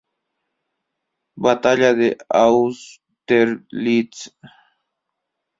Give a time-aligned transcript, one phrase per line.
[1.43, 2.09] Batalla de
[2.41, 4.19] Austerlitz